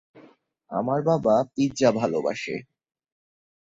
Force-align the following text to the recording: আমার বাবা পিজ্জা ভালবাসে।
আমার 0.71 0.99
বাবা 1.01 1.35
পিজ্জা 1.53 1.89
ভালবাসে। 1.91 2.55